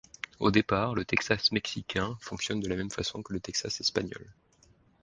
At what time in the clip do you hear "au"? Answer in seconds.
0.39-0.49